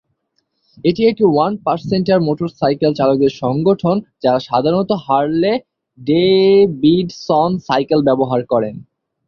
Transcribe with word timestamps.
এটি 0.85 1.01
একটি 1.05 1.23
one-percenter 1.27 2.19
motor 2.21 2.49
cycle 2.59 2.91
চালকদের 2.95 3.33
সংগঠন 3.41 3.95
যারা 4.23 4.39
সাধারনত 4.39 4.91
হারলে-ডেভিডসন 5.05 5.59
সাইকেল 7.67 7.99
ব্যবহার 8.07 8.41
করেন। 8.45 8.75